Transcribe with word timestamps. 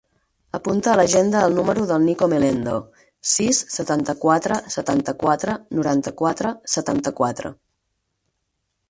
Apunta 0.57 0.91
a 0.91 0.93
l'agenda 0.99 1.41
el 1.49 1.57
número 1.57 1.83
del 1.91 1.99
Nico 2.07 2.29
Melendo: 2.31 2.73
sis, 3.33 3.59
setanta-quatre, 3.73 4.57
setanta-quatre, 4.77 5.55
noranta-quatre, 5.81 6.55
setanta-quatre. 6.77 7.53